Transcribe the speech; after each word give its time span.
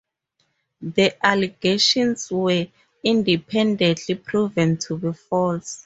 The 0.81 1.23
allegations 1.23 2.31
were 2.31 2.65
independently 3.03 4.15
proven 4.15 4.77
to 4.77 4.97
be 4.97 5.13
false. 5.13 5.79